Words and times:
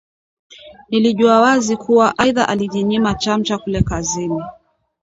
Nilijua 0.89 1.41
wazi 1.41 1.77
kuwa 1.77 2.17
aidha 2.17 2.47
alijinyima 2.49 3.13
chamcha 3.15 3.57
kule 3.57 3.81
kazini 3.81 4.43